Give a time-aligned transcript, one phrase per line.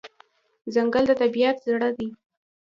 [0.73, 2.07] ځنګل د طبیعت زړه دی.